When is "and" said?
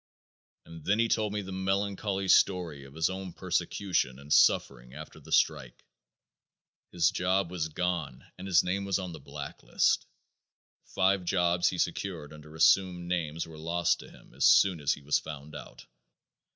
0.65-0.83, 4.17-4.33, 8.35-8.47